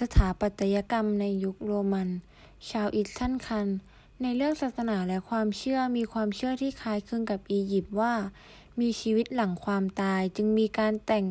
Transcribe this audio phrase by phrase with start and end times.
[0.00, 2.08] สถาปัตยกรรมในยุคโรมัน
[2.70, 3.66] ชาวอิสตันคัน
[4.22, 8.14] ในเรื่องศาสนาและความเชื่อมีความเชื่อที่คล้ายคลึงกับอียิปต์ว่า
[8.80, 11.24] มีชีวิตหลังความตายจึงมีการแต่ง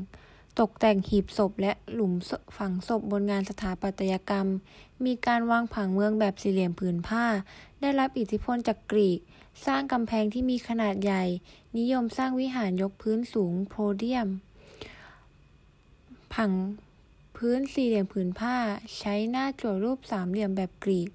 [0.59, 2.13] ตกแต่งหีบศพและหลุม
[2.57, 4.48] ฝังศพบนงานสถาปัตยกรรม
[5.05, 7.25] มีการวางผังเมืองแบบสี่เหลี่ยมผืนผ้า
[7.81, 9.20] ได้รับอิทธิพลจากกรีก
[9.65, 11.23] สร้างกำแพงที่มีขนาดใหญ่
[11.77, 14.27] นิยมสร้างวิหารยกพื้นสูงโพเดียม
[16.34, 16.52] ผัง
[17.43, 18.55] พื้นสี่เหลี่ยมผืนผ้า
[18.99, 21.09] ใช้หน้าจั่วรูปสามเหลี่ยมแบบกรีก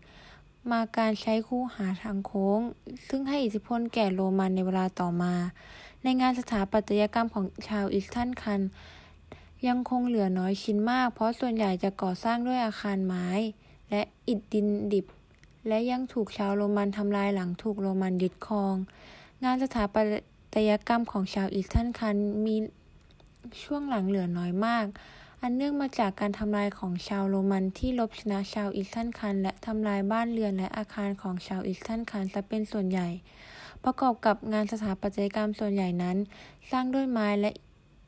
[0.70, 2.60] มาการใช้คูหาทางโค้ง
[3.08, 5.34] ซึ่งให้อิทธิพลแก่โรมันในเวลาต่อมา
[6.02, 8.60] ในงานสถาปัตยกรรมของชาวอิสตันคัน
[9.66, 13.26] ยังคงเหลือน้อยชิ้นมาก เพราะส่วนใหญ่จะก่อสร้างด้วยอาคารไม้
[13.90, 15.06] และอิฐดินดิบ
[15.68, 18.74] และยังถูกชาวโรมันทำลายหลังถูกโรมันยึดครอง
[19.44, 20.02] งานสถาปั
[20.54, 22.56] ตยกรรมของชาวอีทรัสกันมี
[23.62, 24.86] ช่วงหลงเหลือน้อยมาก
[25.44, 33.08] อันเนื่องมาจากการทำลายของชาวโรมันที่รบชนะชาวอีทรัสกัน และทำลายบ้านเรือนและอาคารของชาวอีทรัสกันซะเป็นส่วนใหญ่
[33.84, 36.16] ประกอบกับงานสถาปัตยกรรมส่วนใหญ่นั้น
[36.70, 37.50] สร้างด้วยไม้และ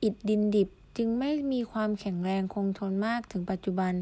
[0.03, 3.92] อิฐดินดิบจึงไม่มีความแข็งแรงคงทนมาถึงปัจจุบัน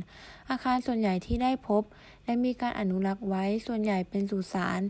[0.51, 1.83] อาคารส่วนใหญ่ที่ได้พบ
[2.25, 4.81] และมีการอนุรักษ์ไว้ส่วนใหญ่เป็นสุสาน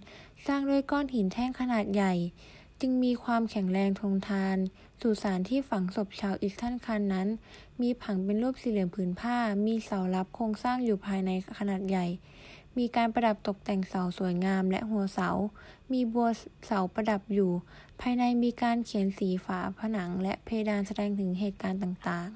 [0.47, 2.14] สร้างด้วยก้อนหินแท่งขนาดใหญ่
[2.84, 4.56] จึงมีความแข็งแรงทนทาน
[5.00, 7.28] สุสานที่ฝังศพชาวอีทรัสกันนั้น
[7.83, 12.06] มีผังเป็นรูปสี่เหลี่ยมผืนผ้า มีเสารับโครงสร้างอยู่ภายในขนาดใหญ่
[12.78, 15.28] มีการประดับตกแต่งเสาสวยงามและหัวเสา
[15.92, 16.28] มีบัว
[16.66, 17.50] เสาประดับอยู่
[18.00, 22.28] ภายในมีการเขียนสีฝาผนัง และเพดานแสดงถึงเหตุการณ์ต่าง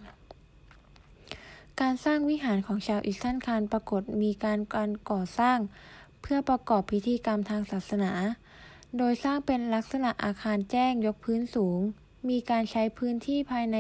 [0.67, 5.59] ๆการสร้างวิหารของชาวอีทรัสกันปรากฏมีการการก่อสร้าง
[6.21, 8.13] เพื่อประกอบพิธีกรรมทางศาสนา
[8.99, 11.81] โดยสร้างเป็นลักษณะอาคารแจ้งยกพื้นสูง
[12.29, 13.77] มีการใช้พื้นที่ภายใน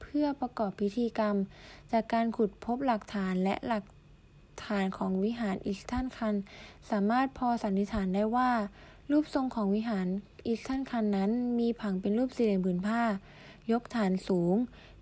[0.00, 1.36] เพื่อประกอบพิธีกรรม
[1.92, 3.84] จากการขุดพบหลักฐานและหลัก
[4.66, 6.34] ฐานของวิหารอิสตันคัน
[6.90, 8.50] สามารถพอสันนิษฐานได้ว่า
[9.10, 10.08] รูปทรงของวิหาร
[10.46, 13.02] อิสตันคันนั้นมีผังเป็นรูปสี่เหลี่ยมผืนผ้า
[13.72, 14.54] ยกฐานสูง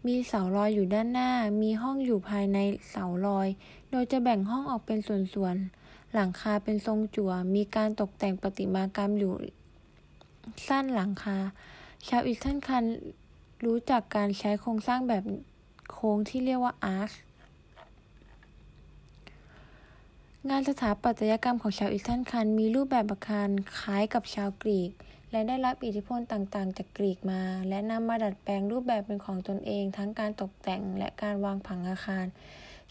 [0.07, 1.31] มีเสาลอยอยู่ด้านหน้า
[1.63, 2.59] มีห้องอยู่ภายใน
[2.91, 3.49] เสาลอย
[3.91, 9.35] โดยจะแบ่งห้องออกเป็นส่วนๆ หลังคาเป็นทรงจั่ว มีการตกแต่งประติมากรรมอยู่
[10.69, 11.39] สันหลังคา
[12.09, 12.85] ชาวอีทรัสคัน
[13.65, 15.25] รู้จักการใช้โครงสร้างแบบ
[15.91, 17.13] โค้งที่เรียกว่า arch
[20.51, 23.49] งานสถาปัตยกรรมของชาวอีทรัสคันมีรูปแบบอาคาร
[23.79, 24.91] คล้ายกับชาวกรีก
[25.31, 32.27] และได้รับอิทธิพลต่างๆ จากกรีกมา และนำมาดัดแปลงรูปแบบเป็นของตนเอง ทั้งการตกแต่งและการวางผังอาคาร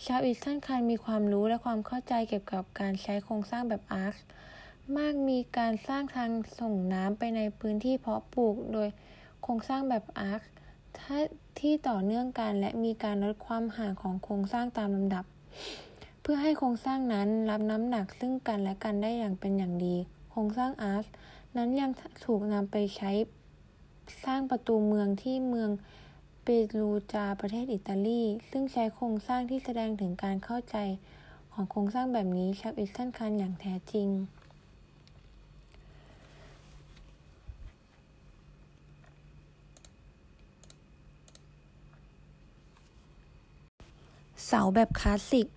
[0.05, 4.15] ชาวอีทรัสคันมีความรู้และความเข้าใจเกี่ยวกับการใช้โครงสร้างแบบ arch
[4.97, 6.29] มากมีการสร้างทาง
[6.59, 8.89] ส่งน้ำไปในพื้นที่เพาะปลูกโดย
[9.43, 10.41] โครงสร้างแบบ arch
[11.59, 15.25] ที่ต่อเนื่องกันและมีการลดความห่างของโครงสร้างตามลำดับ
[16.21, 19.95] เพื่อให้โครงสร้างนั้นรับน้ำหนักซึ่งกันและกันได้อย่างเป็นอย่างดี
[20.31, 21.05] โครงสร้างอาร์ช
[21.57, 21.91] นั้นยัง
[22.25, 23.11] ถูกนำไปใช้
[24.25, 25.69] สร้างประตูเมืองที่เมือง
[26.43, 26.47] เป
[26.77, 28.21] รูจาประเทศอิตาลี
[28.51, 30.77] ซึ่งใช้โครงสร้างที่แสดงถึงการเข้าใจ
[31.53, 34.09] ของโครงสร้างแบบนี้ชาวอิสตันคันอย่างแท้จริง
[44.47, 45.47] เสาแบบคลาสสิก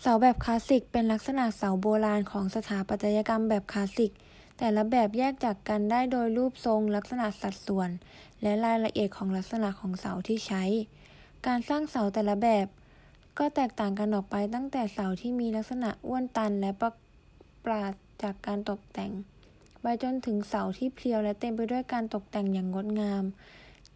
[0.00, 4.12] เสาแบบคลาสสิกเป็นลักษณะเสาโบราณของสถาปัตยกรรมแบบคลาสสิก
[4.58, 7.90] แต่ละแบบแยกจากกันได้โดยรูปทรงลักษณะสัดส่วน
[8.42, 10.64] และรายละเอียดของลักษณะของเสาที่ใช้
[11.46, 12.66] การสร้างเสาแต่ละแบบ
[13.38, 16.90] ก็แตกต่างกันออกไปตั้งแต่เสาที่มีลักษณะอ้วนตันและประ
[17.64, 19.12] ปราศจากการตกแต่ง
[19.80, 23.24] ไปจนถึงเสาที่เพลียวและเต็มไปด้วยการตกแต่งอย่างงดงาม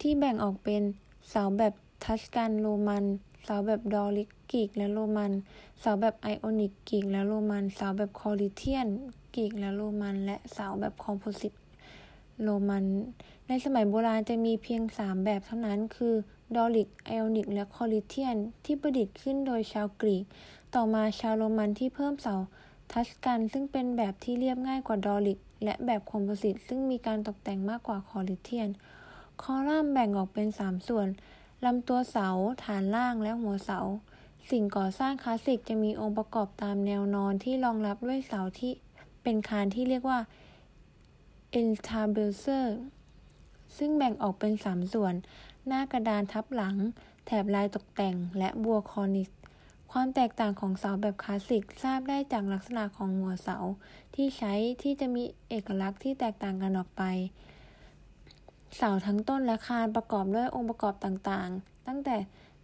[0.01, 0.81] ที่แบ่งออกเป็น
[1.29, 1.73] เสาแบบ
[2.03, 3.03] ทัสกันโรมัน
[3.45, 5.31] เสาแบบดอริกกรีกและโรมัน
[5.79, 8.87] เสาแบบไอออนิกกรีกและโรมัน เสาแบบคอรินเทียน
[9.35, 11.53] กรีกและโรมัน และเสาแบบคอมโพสิต
[12.43, 12.85] โรมัน
[13.47, 16.15] ในสมัยโบราณจะมีเพียง 3 แบบเท่านั้น คือ
[16.55, 20.23] ดอริก ไอออนิก และคอรินเทียน ที่ประดิษฐ์ขึ้นโดยชาวกรีก
[20.75, 22.35] ต่อมาชาวโรมันที่เพิ่มเสา
[22.91, 28.69] ทัสกันซึ่งเป็นแบบที่เรียบง่ายกว่าดอริก และแบบคอมโพสิตซึ่งมีการตกแต่งมากกว่าคอรินเทียน
[29.41, 31.07] คอลัมน์แบ่งออกเป็น 3 ส่วน
[31.65, 32.27] ลำตัวเสา
[32.63, 33.79] ฐานล่างและหัวเสา
[34.49, 38.71] สิ่งก่อสร้างคลาสสิกจะมีองค์ประกอบตามแนวนอนที่รองรับด้วยเสาที่
[39.23, 40.19] เป็นคานที่เรียกว่า
[41.59, 42.65] e n t a b l e r
[43.77, 45.13] ซึ่งแบ่งออกเป็นสามส่วน
[45.67, 46.75] หน้ากระดานทับหลัง
[47.25, 49.29] แถบลายตกแต่ง และบัวคอนิส
[49.91, 53.57] ความแตกต่างของเสาแบบคลาสสิกทราบได้จากลักษณะของหัวเสา
[54.15, 57.03] ที่ใช้ที่จะมีเอกลักษณ์ที่แตกต่างกันออกไป
[58.77, 62.15] เสาทั้งต้นและคานประกอบด้วยองค์ประกอบต่างๆ ตั้งแต่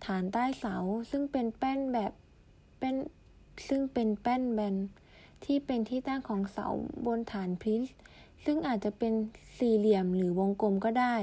[0.05, 0.75] ฐานใต้เสา
[1.09, 2.11] ซึ่งเป็นแป้นแบบ
[2.79, 2.95] เป็น
[3.67, 4.75] ซึ่งเป็นแป้นแบน
[5.45, 6.67] ที่เป็นที่ตั้งของเสา
[7.05, 7.83] บนฐานพริส
[8.45, 9.13] ซึ่งอาจจะเป็น
[9.57, 11.15] สี่เหลี่ยมหรือวงกลมก็ได้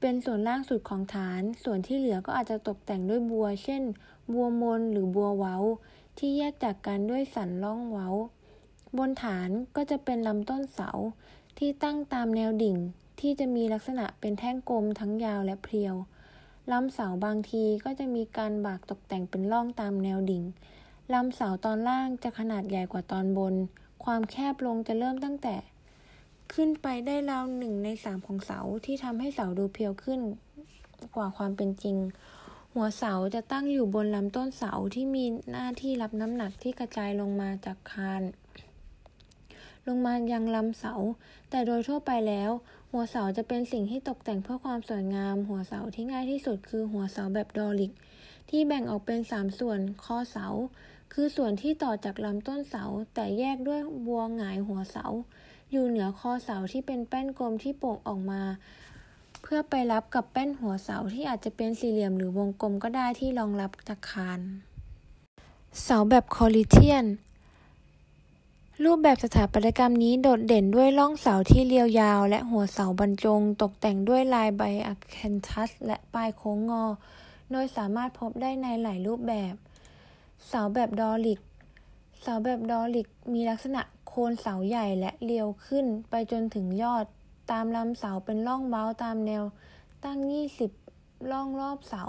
[0.00, 3.82] เป็นส่วนล่างสุดของฐาน ส่วนที่เหลือก็อาจจะตกแต่งด้วยบัว เช่น
[4.32, 5.56] บัวมนหรือบัวเว้า
[6.18, 8.08] ที่แยกจากกันด้วยสันล่องเว้า
[8.98, 10.90] บนฐานก็จะเป็นลำต้นเสา
[11.58, 12.76] ที่ตั้งตามแนวดิ่ง
[13.20, 15.94] ที่จะมีลักษณะเป็นแท่งกลมทั้งยาวและเพรียว
[16.72, 20.42] ลำเสาบางทีก็จะมีการบากตกแต่งเป็นร่องตามแนวดิ่ง
[21.14, 23.54] ลำเสาตอนล่างจะขนาดใหญ่กว่าตอนบน
[24.04, 25.56] ความแคบลงจะเริ่มตั้งแต่
[26.52, 30.20] ขึ้นไปได้ราวหนึ่งในสามของเสาที่ทำให้เสาดูเพียวขึ้น
[31.16, 31.96] กว่าความเป็นจริง
[32.74, 38.22] หัวเสาจะตั้งอยู่บนลำต้นเสาที่มีหน้าที่รับน้ำหนักที่กระจายลงมาจากคาน
[39.86, 40.94] ลงมายังลำเสา
[41.50, 42.50] แต่โดยทั่วไปแล้ว
[42.90, 47.92] หัวเสาจะเป็นสิ่งที่ตกแต่งเพื่อความสวยงาม หัวเสาที่ง่ายที่สุดคือหัวเสาแบบดอริก
[48.50, 50.46] ที่แบ่งออกเป็น 3 ส่วนคอเสา
[51.12, 55.06] คือส่วนที่ต่อจากลำต้นเสาแต่แยกด้วยบัวหงายหัวเสา
[55.70, 58.42] อยู่เหนือคอเสาที่เป็นแป้นกลมที่โป่งออกมา
[59.42, 64.40] เพื่อไปรับกับแป้นหัวเสาที่อาจจะเป็นสี่เหลี่ยมหรือวงกลมก็ได้ที่รองรับจากคาน
[65.82, 67.06] เสาแบบคอลิเทียน
[68.84, 76.84] รูปแบบสถาปัตยกรรมนี้โดดเด่นด้วยร่องเสาที่เรียวยาว และหัวเสาบรรจง ตกแต่งด้วยลายใบอะแคนทัส และปลายโค้งงอ
[77.52, 79.54] โดยสามารถพบได้ในหลายรูปแบบ
[80.48, 81.40] เสาแบบดอริก
[82.22, 87.04] เสาแบบดอริกมีลักษณะโคนเสาใหญ่และเรียวขึ้นไปจนถึงยอด
[87.50, 89.44] ตามลำเสาเป็นร่องเว้าตามแนว
[90.04, 90.18] ตั้ง
[90.74, 92.02] 20 ร่องรอบเสา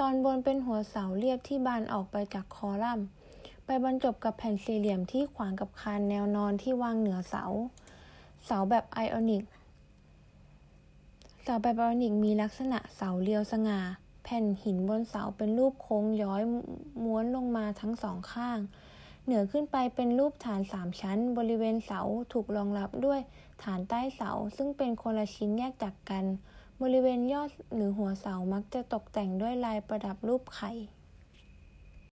[0.00, 3.06] ตอนบนเป็นหัวเสาเรียบที่บานออกไปจากคอลัมน์
[3.64, 7.44] ไปบรรจบกับแผ่นสี่เหลี่ยมที่ขวางกับคานแนวนอนที่วางเหนือเสา
[8.46, 9.44] เสาแบบไอออนิก
[11.42, 13.80] เสาแบบไอออนิกมีลักษณะเสาเรียวสง่า
[14.22, 16.42] แผ่นหินบนเสาเป็นรูปโค้งย้อย
[17.04, 18.58] ม้วนลงมาทั้งสองข้าง
[19.24, 22.00] เหนือขึ้นไปเป็นรูปฐานสามชั้น บริเวณเสา
[22.32, 23.20] ถูกรองรับด้วย
[23.62, 26.24] ฐานใต้เสาซึ่งเป็นคนละชิ้นแยกจากกัน
[26.82, 30.72] บริเวณยอดหรือหัวเสามักจะตกแต่งด้วยลายประดับรูปไข่